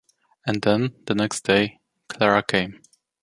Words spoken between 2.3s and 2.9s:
came.